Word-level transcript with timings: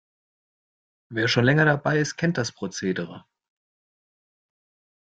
Wer 1.09 1.27
schon 1.27 1.43
länger 1.45 1.65
dabei 1.65 1.99
ist, 1.99 2.15
kennt 2.15 2.39
das 2.39 2.51
Prozedere. 2.51 3.23